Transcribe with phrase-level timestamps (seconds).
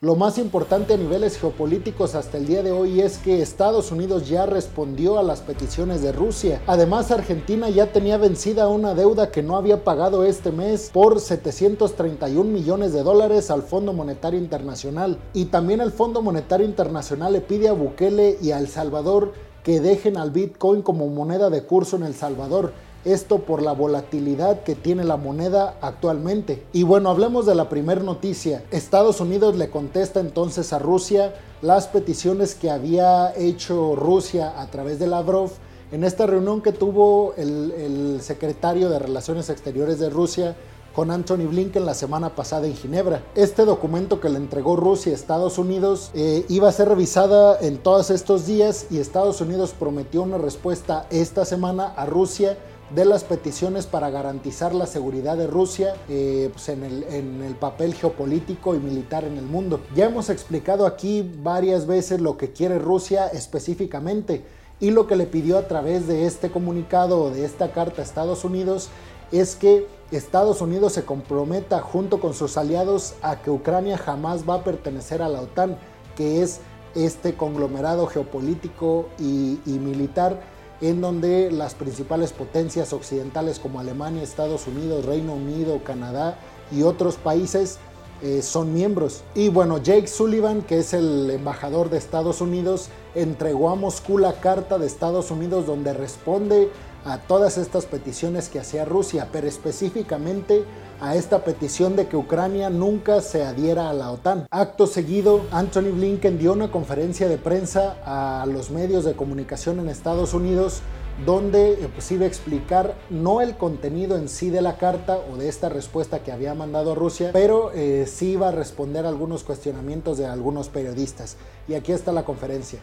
[0.00, 4.28] Lo más importante a niveles geopolíticos hasta el día de hoy es que Estados Unidos
[4.28, 6.62] ya respondió a las peticiones de Rusia.
[6.68, 12.48] Además, Argentina ya tenía vencida una deuda que no había pagado este mes por 731
[12.48, 15.18] millones de dólares al Fondo Monetario Internacional.
[15.32, 19.32] Y también el Fondo Monetario Internacional le pide a Bukele y a El Salvador
[19.64, 22.72] que dejen al Bitcoin como moneda de curso en El Salvador
[23.04, 26.64] esto por la volatilidad que tiene la moneda actualmente.
[26.72, 28.64] Y bueno, hablemos de la primera noticia.
[28.70, 34.98] Estados Unidos le contesta entonces a Rusia las peticiones que había hecho Rusia a través
[34.98, 35.50] de Lavrov
[35.90, 40.56] en esta reunión que tuvo el, secretario de Relaciones Exteriores de Rusia
[40.94, 43.22] con Anthony Blinken la semana pasada en Ginebra.
[43.36, 47.78] Este documento que le entregó Rusia a Estados Unidos eh, iba a ser revisada en
[47.78, 52.58] todos estos días y Estados Unidos prometió una respuesta esta semana a Rusia
[52.90, 57.54] de las peticiones para garantizar la seguridad de Rusia eh, pues, en, el, en, el,
[57.54, 59.80] papel geopolítico y militar en el mundo.
[59.94, 64.44] Ya hemos explicado aquí varias veces lo que quiere Rusia específicamente
[64.80, 68.04] y lo que le pidió a través de este comunicado o de esta carta a
[68.04, 68.88] Estados Unidos
[69.32, 74.54] es que Estados Unidos se comprometa junto con sus aliados a que Ucrania jamás va
[74.54, 75.76] a pertenecer a la OTAN,
[76.16, 76.60] que es
[76.94, 80.40] este conglomerado geopolítico y, y militar
[80.80, 86.38] en donde las principales potencias occidentales como Alemania, Estados Unidos, Reino Unido, Canadá
[86.70, 87.78] y otros países
[88.20, 89.22] eh, son miembros.
[89.34, 94.40] Y bueno, Jake Sullivan, que es el embajador de Estados Unidos, entregó a Moscú la
[94.40, 96.68] carta de Estados Unidos donde responde
[97.08, 100.64] a todas estas peticiones que hacía Rusia, pero específicamente
[101.00, 104.46] a esta petición de que Ucrania nunca se adhiera a la OTAN.
[104.50, 109.88] Acto seguido, Anthony Blinken dio una conferencia de prensa a los medios de comunicación en
[109.88, 110.82] Estados Unidos
[111.24, 115.36] donde eh, pues, iba a explicar no el contenido en sí de la carta o
[115.36, 119.42] de esta respuesta que había mandado a Rusia, pero eh, sí iba a responder algunos
[119.42, 121.36] cuestionamientos de algunos periodistas.
[121.66, 122.78] Y aquí está la conferencia.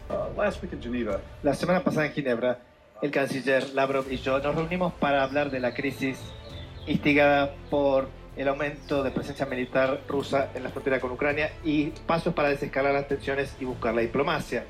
[1.42, 2.60] La semana pasada en Ginebra,
[3.02, 6.18] el canciller Lavrov y yo nos reunimos para hablar de la crisis
[6.86, 12.34] instigada por el aumento de presencia militar rusa en la frontera con Ucrania y pasos
[12.34, 14.64] para desescalar las tensiones y buscar la diplomacia.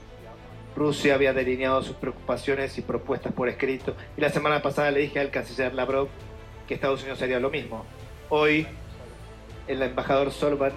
[0.76, 5.20] Rusia había delineado sus preocupaciones y propuestas por escrito y la semana pasada le dije
[5.20, 6.09] al canciller Lavrov
[6.66, 7.84] que Estados Unidos haría lo mismo.
[8.28, 8.66] Hoy
[9.69, 10.72] el embajador Solvan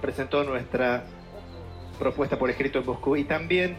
[0.00, 1.04] presentó nuestra
[1.98, 3.76] propuesta por escrito en Moscú y también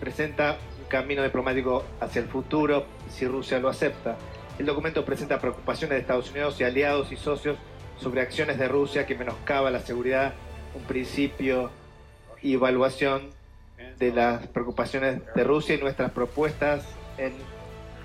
[0.00, 0.56] presenta
[0.88, 4.16] camino diplomático hacia el futuro si Rusia lo acepta.
[4.58, 7.58] El documento presenta preocupaciones de Estados Unidos y aliados y socios
[7.98, 10.34] sobre acciones de Rusia que menoscaba la seguridad,
[10.74, 11.70] un principio
[12.42, 13.30] y evaluación
[13.98, 16.84] de las preocupaciones de Rusia y nuestras propuestas
[17.18, 17.32] en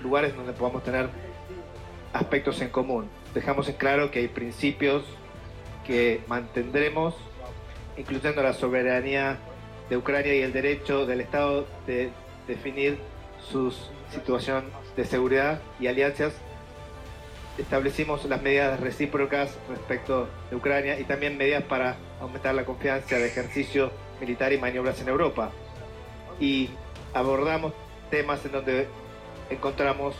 [0.02, 1.08] lugares donde podamos tener
[2.12, 3.08] aspectos en común.
[3.34, 5.04] Dejamos en claro que hay principios
[5.86, 7.14] que mantendremos,
[7.96, 9.38] incluyendo la soberanía
[9.88, 12.10] de Ucrania y el derecho del Estado de
[12.46, 12.98] definir
[13.50, 13.72] su
[14.10, 14.64] situación
[14.96, 16.34] de seguridad y alianzas,
[17.58, 23.26] establecimos las medidas recíprocas respecto de Ucrania y también medidas para aumentar la confianza de
[23.26, 25.50] ejercicio militar y maniobras en Europa.
[26.40, 26.70] Y
[27.14, 27.72] abordamos
[28.10, 28.88] temas en donde
[29.50, 30.14] encontramos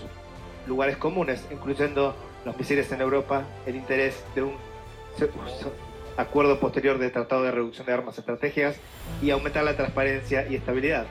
[0.67, 4.55] lugares comunes, incluyendo los misiles en Europa, el interés de un
[6.17, 8.77] acuerdo posterior de tratado de reducción de armas estratégicas
[9.23, 11.07] y aumentar la transparencia y estabilidad.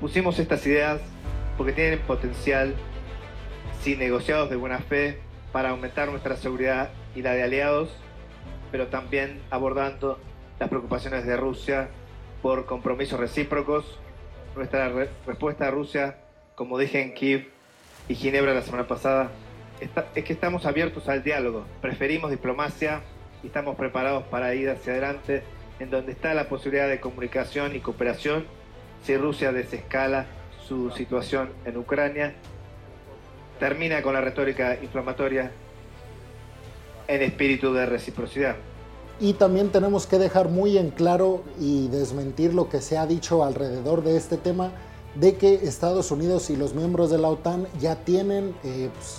[0.00, 1.00] Pusimos estas ideas
[1.58, 2.74] porque tienen potencial,
[3.82, 5.18] si negociados de buena fe,
[5.52, 7.90] para aumentar nuestra seguridad y la de aliados,
[8.72, 10.18] pero también abordando
[10.58, 11.88] las preocupaciones de Rusia
[12.40, 13.98] por compromisos recíprocos.
[14.56, 14.88] Nuestra
[15.26, 16.16] respuesta a Rusia,
[16.54, 17.48] como dije en Kiev
[18.08, 19.30] y Ginebra la semana pasada,
[20.14, 23.02] es que estamos abiertos al diálogo, preferimos diplomacia
[23.42, 25.42] y estamos preparados para ir hacia adelante
[25.78, 28.44] en donde está la posibilidad de comunicación y cooperación
[29.04, 30.26] si Rusia desescala
[30.66, 32.34] su situación en Ucrania,
[33.58, 35.50] termina con la retórica inflamatoria
[37.08, 38.56] en espíritu de reciprocidad.
[39.18, 43.44] Y también tenemos que dejar muy en claro y desmentir lo que se ha dicho
[43.44, 44.70] alrededor de este tema,
[45.14, 49.16] de que Estados Unidos y los miembros de la OTAN ya tienen, eh, pues,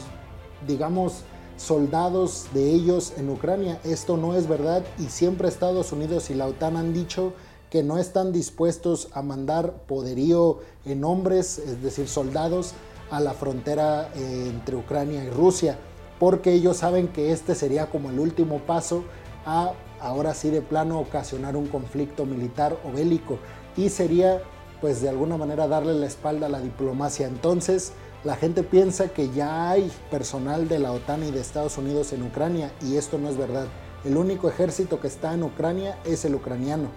[0.65, 1.23] digamos,
[1.57, 3.79] soldados de ellos en Ucrania.
[3.83, 7.33] Esto no es verdad y siempre Estados Unidos y la OTAN han dicho
[7.71, 12.73] que no están dispuestos a mandar poderío en hombres, es decir, soldados,
[13.09, 15.77] a la frontera eh, entre Ucrania y Rusia,
[16.19, 19.03] porque ellos saben que este sería como el último paso
[19.45, 19.71] a,
[20.01, 23.39] ahora sí de plano, ocasionar un conflicto militar o bélico,
[23.77, 24.41] y sería,
[24.81, 27.25] pues de alguna manera, darle la espalda a la diplomacia.
[27.25, 27.93] Entonces,
[28.25, 32.23] la gente piensa que ya hay personal de la OTAN y de Estados Unidos en
[32.23, 33.67] Ucrania, y esto no es verdad.
[34.03, 36.89] El único ejército que está en Ucrania es el ucraniano.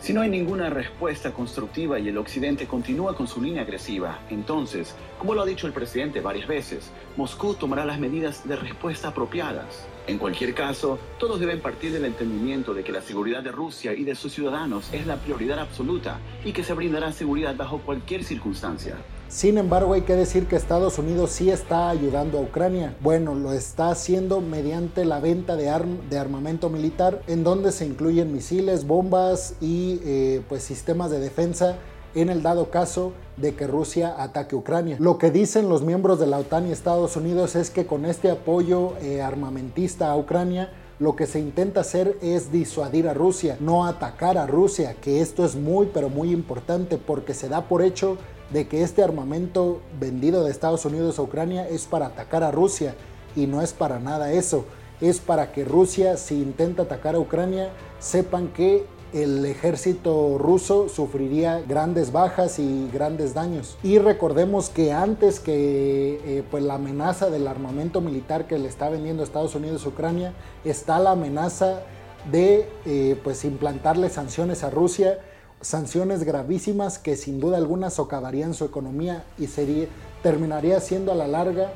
[0.00, 4.94] Si no hay ninguna respuesta constructiva y el Occidente continúa con su línea agresiva, entonces,
[5.18, 9.86] como lo ha dicho el presidente varias veces, Moscú tomará las medidas de respuesta apropiadas.
[10.06, 14.04] En cualquier caso, todos deben partir del entendimiento de que la seguridad de Rusia y
[14.04, 18.96] de sus ciudadanos es la prioridad absoluta y que se brindará seguridad bajo cualquier circunstancia.
[19.34, 22.94] Sin embargo, hay que decir que Estados Unidos sí está ayudando a Ucrania.
[23.00, 25.72] Bueno, lo está haciendo mediante la venta de,
[26.08, 31.78] de armamento militar, en donde se incluyen misiles, bombas y eh, pues sistemas de defensa
[32.14, 34.98] en el dado caso de que Rusia ataque Ucrania.
[35.00, 38.30] Lo que dicen los miembros de la OTAN y Estados Unidos es que con este
[38.30, 40.70] apoyo eh, armamentista a Ucrania,
[41.00, 45.44] lo que se intenta hacer es disuadir a Rusia, no atacar a Rusia, que esto
[45.44, 48.16] es muy pero muy importante porque se da por hecho
[48.50, 52.94] de que este armamento vendido de Estados Unidos a Ucrania es para atacar a Rusia
[53.36, 54.64] y no es para nada eso.
[55.00, 61.60] Es para que Rusia, si intenta atacar a Ucrania, sepan que el ejército ruso sufriría
[61.60, 63.78] grandes bajas y grandes daños.
[63.84, 68.88] Y recordemos que antes que eh, pues la amenaza del armamento militar que le está
[68.88, 70.32] vendiendo Estados Unidos a Ucrania,
[70.64, 71.82] está la amenaza
[72.30, 75.20] de eh, pues implantarle sanciones a Rusia,
[75.64, 79.86] sanciones gravísimas que sin duda alguna socavarían su economía y sería,
[80.22, 81.72] terminaría siendo a la larga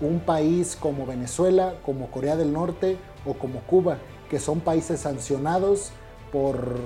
[0.00, 2.96] un país como Venezuela, como Corea del Norte
[3.26, 3.98] o como Cuba,
[4.30, 5.90] que son países sancionados
[6.30, 6.76] por,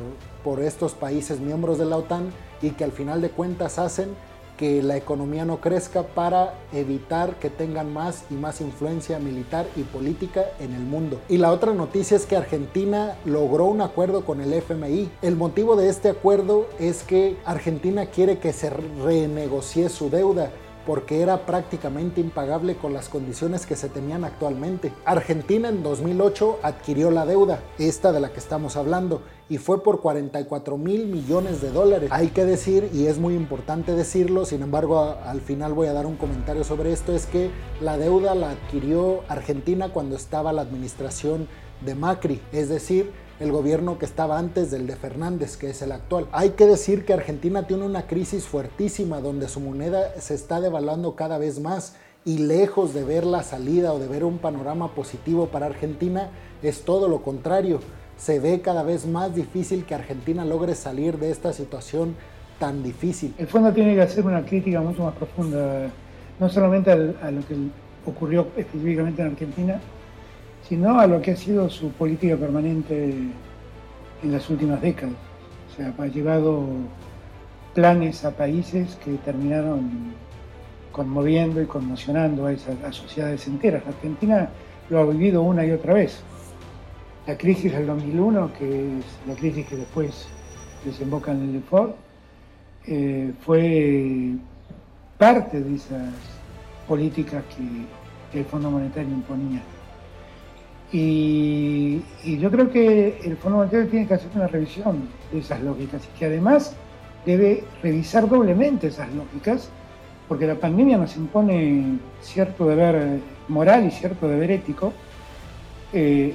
[0.42, 2.30] por estos países miembros de la OTAN
[2.62, 4.08] y que al final de cuentas hacen
[4.56, 9.82] que la economía no crezca para evitar que tengan más y más influencia militar y
[9.82, 11.20] política en el mundo.
[11.28, 15.10] Y la otra noticia es que Argentina logró un acuerdo con el FMI.
[15.22, 20.50] El motivo de este acuerdo es que Argentina quiere que se renegocie su deuda
[20.86, 24.92] porque era prácticamente impagable con las condiciones que se tenían actualmente.
[25.04, 30.00] Argentina en 2008 adquirió la deuda, esta de la que estamos hablando, y fue por
[30.00, 32.10] 44 mil millones de dólares.
[32.12, 36.06] Hay que decir, y es muy importante decirlo, sin embargo al final voy a dar
[36.06, 37.50] un comentario sobre esto, es que
[37.80, 41.48] la deuda la adquirió Argentina cuando estaba la administración
[41.84, 45.92] de Macri, es decir, el gobierno que estaba antes del de Fernández, que es el
[45.92, 46.26] actual.
[46.32, 51.16] Hay que decir que Argentina tiene una crisis fuertísima donde su moneda se está devaluando
[51.16, 55.46] cada vez más y lejos de ver la salida o de ver un panorama positivo
[55.46, 56.30] para Argentina,
[56.62, 57.80] es todo lo contrario.
[58.16, 62.16] Se ve cada vez más difícil que Argentina logre salir de esta situación
[62.58, 63.34] tan difícil.
[63.38, 65.88] El fondo tiene que hacer una crítica mucho más profunda,
[66.40, 67.54] no solamente a lo que
[68.06, 69.80] ocurrió específicamente en Argentina,
[70.68, 73.14] sino a lo que ha sido su política permanente
[74.22, 75.14] en las últimas décadas.
[75.70, 76.66] O sea, ha llevado
[77.74, 80.14] planes a países que terminaron
[80.90, 83.84] conmoviendo y conmocionando a esas sociedades enteras.
[83.84, 84.48] La Argentina
[84.88, 86.20] lo ha vivido una y otra vez.
[87.26, 90.26] La crisis del 2001, que es la crisis que después
[90.84, 91.94] desemboca en el default,
[92.86, 94.36] eh, fue
[95.18, 96.14] parte de esas
[96.88, 97.44] políticas
[98.32, 99.60] que el Fondo Monetario imponía.
[100.92, 106.02] Y, yo creo que el Fondo Monetario tiene que hacer una revisión de esas lógicas
[106.04, 106.76] y que además
[107.24, 109.68] debe revisar doblemente esas lógicas,
[110.28, 114.92] porque la pandemia nos impone cierto deber moral y cierto deber ético
[115.92, 116.34] eh,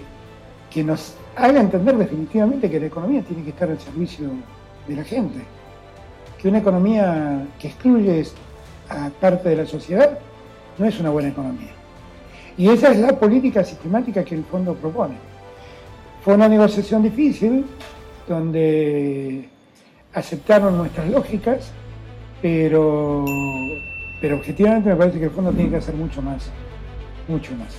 [0.69, 4.30] que nos haga entender definitivamente que la economía tiene que estar al servicio
[4.87, 5.40] de la gente,
[6.42, 8.26] que una economía que excluye
[8.90, 10.19] a parte de la sociedad
[10.78, 11.81] no es una buena economía.
[12.58, 15.16] Y esa es la política sistemática que el fondo propone.
[16.24, 17.66] Fue una negociación difícil,
[18.28, 19.50] donde
[20.14, 21.72] aceptaron nuestras lógicas,
[22.42, 23.26] pero,
[24.20, 26.50] pero objetivamente me parece que el fondo tiene que hacer mucho más,
[27.28, 27.76] mucho más.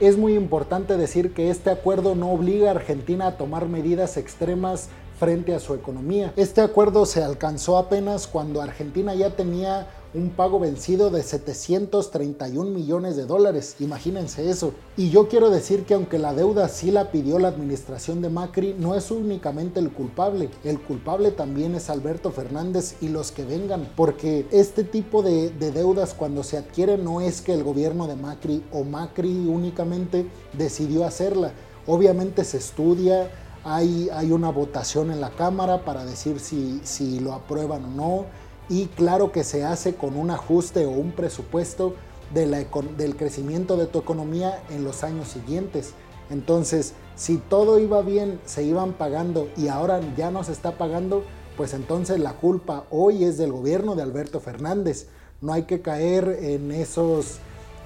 [0.00, 4.90] Es muy importante decir que este acuerdo no obliga a Argentina a tomar medidas extremas
[5.18, 6.32] frente a su economía.
[6.36, 13.16] Este acuerdo se alcanzó apenas cuando Argentina ya tenía un pago vencido de 731 millones
[13.16, 13.76] de dólares.
[13.80, 14.72] Imagínense eso.
[14.96, 18.74] Y yo quiero decir que aunque la deuda sí la pidió la administración de Macri,
[18.78, 20.48] no es únicamente el culpable.
[20.64, 23.88] El culpable también es Alberto Fernández y los que vengan.
[23.94, 28.64] Porque este tipo de, deudas cuando se adquiere no es que el gobierno de Macri
[28.72, 31.52] o Macri únicamente decidió hacerla.
[31.86, 33.30] Obviamente se estudia,
[33.68, 38.26] hay, hay, una votación en la Cámara para decir si, si lo aprueban o no
[38.68, 41.94] y claro que se hace con un ajuste o un presupuesto
[42.32, 45.94] del crecimiento de tu economía en los años siguientes.
[46.30, 51.24] Entonces, si todo iba bien, se iban pagando y ahora ya no se está pagando,
[51.56, 55.08] pues entonces la culpa hoy es del gobierno de Alberto Fernández.
[55.40, 57.38] No hay que caer en esos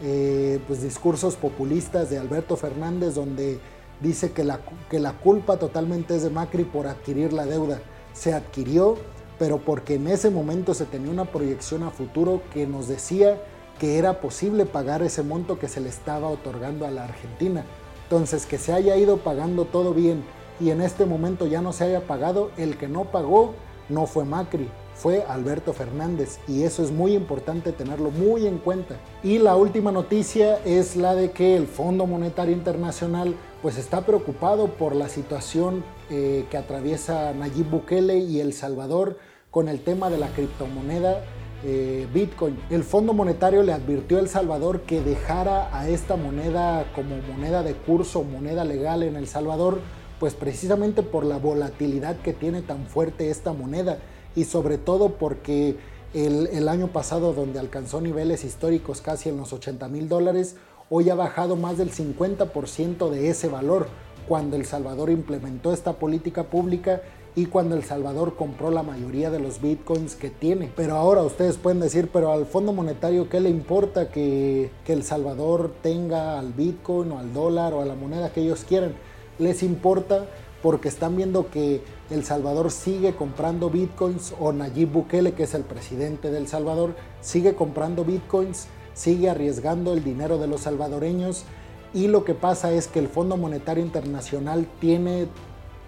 [0.03, 3.61] eh, pues discursos populistas de Alberto Fernández donde
[4.01, 7.81] dice que la, que la culpa totalmente es de Macri por adquirir la deuda.
[8.13, 8.97] Se adquirió,
[9.39, 13.41] pero porque en ese momento se tenía una proyección a futuro que nos decía
[13.79, 17.65] que era posible pagar ese monto que se le estaba otorgando a la Argentina.
[18.05, 20.23] Entonces, que se haya ido pagando todo bien
[20.61, 23.55] y en este momento ya no se haya pagado, el que no pagó
[23.89, 28.97] no fue Macri, fue Alberto Fernández y eso es muy importante tenerlo muy en cuenta.
[29.23, 34.69] Y la última noticia es la de que el Fondo Monetario Internacional pues está preocupado
[34.69, 39.19] por la situación eh, que atraviesa Nayib Bukele y El Salvador
[39.51, 41.25] con el tema de la criptomoneda
[41.63, 42.59] eh, Bitcoin.
[42.71, 47.63] El Fondo Monetario le advirtió a El Salvador que dejara a esta moneda como moneda
[47.63, 49.81] de curso, moneda legal en El Salvador,
[50.19, 53.99] pues precisamente por la volatilidad que tiene tan fuerte esta moneda
[54.35, 55.77] y sobre todo porque
[56.15, 60.57] el, año pasado donde alcanzó niveles históricos casi en los 80 mil dólares,
[60.93, 63.87] hoy ha bajado más del 50% de ese valor
[64.27, 67.03] cuando El Salvador implementó esta política pública
[67.37, 70.73] y cuando El Salvador compró la mayoría de los bitcoins que tiene.
[70.75, 75.05] Pero ahora ustedes pueden decir, pero al Fondo Monetario, ¿qué le importa que, que El
[75.05, 78.95] Salvador tenga al bitcoin o al dólar o a la moneda que ellos quieran?
[79.39, 80.27] Les importa
[80.61, 85.63] porque están viendo que El Salvador sigue comprando bitcoins o Nayib Bukele, que es el
[85.63, 91.45] presidente del Salvador, sigue comprando bitcoins, sigue arriesgando el dinero de los salvadoreños
[91.93, 95.27] y lo que pasa es que el Fondo Monetario Internacional tiene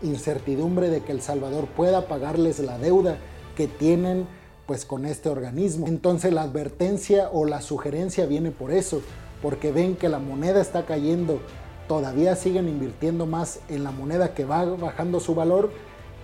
[0.02, 3.18] incertidumbre de que El Salvador pueda pagarles la deuda
[3.56, 4.26] que tienen
[4.66, 5.86] pues con este organismo.
[5.86, 9.00] Entonces la advertencia o la sugerencia viene por eso,
[9.40, 11.40] porque ven que la moneda está cayendo
[11.88, 15.70] todavía siguen invirtiendo más en la moneda que va bajando su valor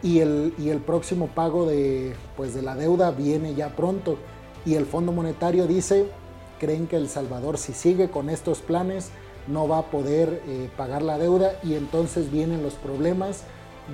[0.02, 4.16] y el, y el próximo pago de, pues de la deuda viene ya pronto.
[4.64, 6.06] Y el Fondo Monetario dice,
[6.58, 9.10] creen que El Salvador si sigue con estos planes
[9.46, 13.44] no va a poder eh, pagar la deuda y entonces vienen los problemas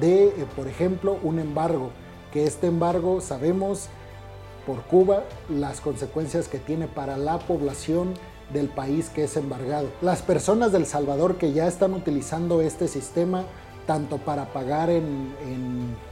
[0.00, 1.90] de, eh, por ejemplo, un embargo,
[2.32, 3.88] que este embargo sabemos
[4.66, 8.14] por Cuba las consecuencias que tiene para la población
[8.52, 9.88] del país que es embargado.
[10.02, 13.44] Las personas del Salvador que ya están utilizando este sistema
[13.86, 15.34] tanto para pagar en,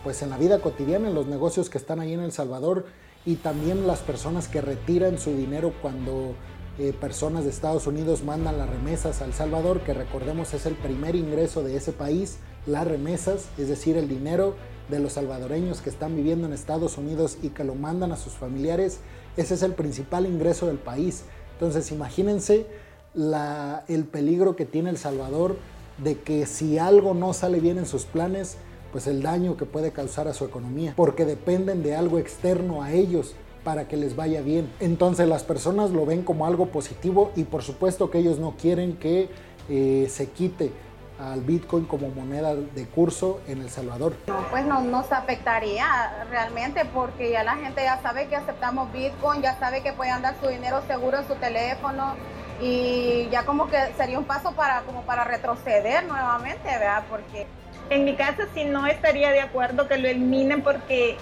[0.04, 2.84] pues en la vida cotidiana, en los negocios que están ahí en El Salvador,
[3.24, 6.34] y también las personas que retiran su dinero cuando
[6.78, 11.14] eh, personas de Estados Unidos mandan las remesas al Salvador, que recordemos es el primer
[11.14, 14.56] ingreso de ese país, las remesas, es decir, el dinero
[14.88, 18.32] de los salvadoreños que están viviendo en Estados Unidos y que lo mandan a sus
[18.32, 19.00] familiares,
[19.36, 21.24] ese es el principal ingreso del país.
[21.54, 22.66] Entonces imagínense
[23.14, 25.56] el peligro que tiene El Salvador
[26.02, 28.56] de que si algo no sale bien en sus planes,
[28.92, 32.92] pues el daño que puede causar a su economía, porque dependen de algo externo a
[32.92, 33.34] ellos
[33.64, 34.70] para que les vaya bien.
[34.80, 38.96] Entonces las personas lo ven como algo positivo y por supuesto que ellos no quieren
[38.96, 39.30] que
[39.68, 40.72] eh, se quite
[41.18, 44.14] al Bitcoin como moneda de curso en El Salvador?
[44.50, 49.56] pues no nos afectaría realmente porque ya la gente ya sabe que aceptamos Bitcoin, ya
[49.58, 52.14] sabe que puede andar su dinero seguro en su teléfono
[52.60, 57.04] y ya como que sería un paso para como para retroceder nuevamente, ¿verdad?
[57.08, 57.46] Porque
[57.90, 61.16] en mi caso sí no estaría de acuerdo que lo eliminen porque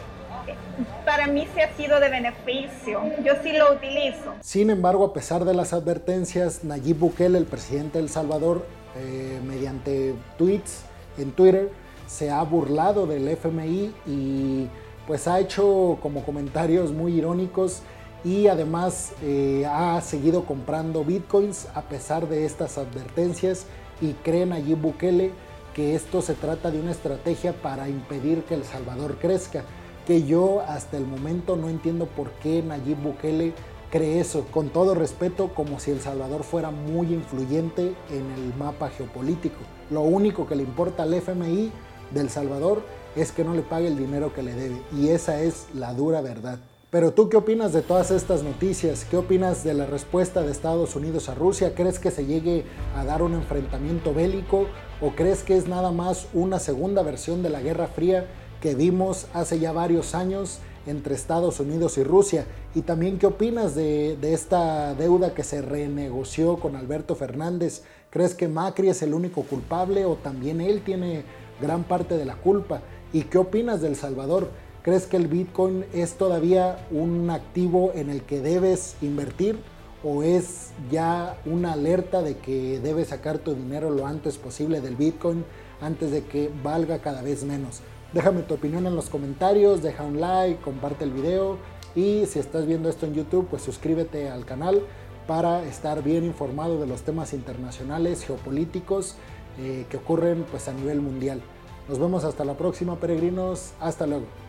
[1.04, 3.02] para mí sí ha sido de beneficio.
[3.24, 4.34] Yo sí lo utilizo.
[4.40, 8.64] Sin embargo, a pesar de las advertencias, Nayib Bukele, el presidente de El Salvador,
[8.96, 10.84] eh, mediante tweets
[11.18, 11.70] en Twitter,
[12.06, 14.68] se ha burlado del FMI y
[15.06, 17.82] pues ha hecho como comentarios muy irónicos
[18.24, 23.66] y además eh, ha seguido comprando bitcoins a pesar de estas advertencias
[24.00, 25.30] y cree Nayib Bukele
[25.74, 29.64] que esto se trata de una estrategia para impedir que El Salvador crezca,
[30.06, 33.52] que yo hasta el momento no entiendo por qué Nayib Bukele
[33.90, 38.88] cree eso, con todo respeto, como si El Salvador fuera muy influyente en el mapa
[38.90, 39.58] geopolítico.
[39.90, 41.72] Lo único que le importa al FMI
[42.12, 42.82] del Salvador
[43.16, 46.20] es que no le pague el dinero que le debe, y esa es la dura
[46.20, 46.58] verdad.
[46.90, 49.06] Pero tú qué opinas de todas estas noticias?
[49.08, 51.72] ¿Qué opinas de la respuesta de Estados Unidos a Rusia?
[51.76, 52.64] ¿Crees que se llegue
[52.96, 54.66] a dar un enfrentamiento bélico
[55.00, 58.26] o crees que es nada más una segunda versión de la Guerra Fría
[58.60, 62.44] que vimos hace ya varios años entre Estados Unidos y Rusia.
[62.74, 67.84] Y también qué opinas de, esta deuda que se renegoció con Alberto Fernández.
[68.10, 71.22] ¿Crees que Macri es el único culpable o también él tiene
[71.60, 72.80] gran parte de la culpa?
[73.12, 74.50] ¿Y qué opinas del Salvador?
[74.82, 79.58] ¿Crees que el Bitcoin es todavía un activo en el que debes invertir
[80.02, 84.96] o es ya una alerta de que debes sacar tu dinero lo antes posible del
[84.96, 85.44] Bitcoin
[85.82, 87.80] antes de que valga cada vez menos?
[88.14, 91.58] Déjame tu opinión en los comentarios, deja un like, comparte el video
[91.94, 94.82] y si estás viendo esto en YouTube, pues suscríbete al canal
[95.26, 99.16] para estar bien informado de los temas internacionales, geopolíticos
[99.58, 101.42] eh, que ocurren pues, a nivel mundial.
[101.86, 103.72] Nos vemos hasta la próxima, peregrinos.
[103.78, 104.39] Hasta luego.